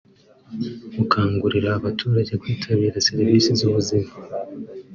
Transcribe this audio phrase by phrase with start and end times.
[0.97, 4.11] gukangurira abaturage kwitabira serivisi z’ubuzima